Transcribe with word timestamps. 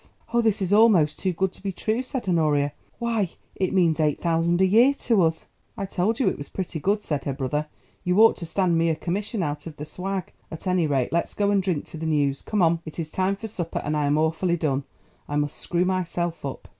'""Oh, 0.33 0.41
this 0.41 0.63
is 0.63 0.73
almost 0.73 1.19
too 1.19 1.31
good 1.31 1.51
to 1.53 1.61
be 1.61 1.71
true," 1.71 2.01
said 2.01 2.27
Honoria. 2.27 2.73
"Why, 2.97 3.33
it 3.55 3.71
means 3.71 3.99
eight 3.99 4.19
thousand 4.19 4.59
a 4.59 4.65
year 4.65 4.95
to 4.95 5.21
us." 5.21 5.45
"I 5.77 5.85
told 5.85 6.19
you 6.19 6.27
it 6.27 6.39
was 6.39 6.49
pretty 6.49 6.79
good," 6.79 7.03
said 7.03 7.25
her 7.25 7.33
brother. 7.33 7.67
"You 8.03 8.19
ought 8.23 8.35
to 8.37 8.47
stand 8.47 8.79
me 8.79 8.89
a 8.89 8.95
commission 8.95 9.43
out 9.43 9.67
of 9.67 9.75
the 9.77 9.85
swag. 9.85 10.33
At 10.49 10.65
any 10.65 10.87
rate, 10.87 11.13
let's 11.13 11.35
go 11.35 11.51
and 11.51 11.61
drink 11.61 11.85
to 11.85 11.97
the 11.97 12.07
news. 12.07 12.41
Come 12.41 12.63
on, 12.63 12.79
it 12.83 12.97
is 12.97 13.11
time 13.11 13.35
for 13.35 13.47
supper 13.47 13.77
and 13.85 13.95
I 13.95 14.05
am 14.07 14.17
awfully 14.17 14.57
done. 14.57 14.85
I 15.29 15.35
must 15.35 15.57
screw 15.59 15.85
myself 15.85 16.43
up." 16.45 16.67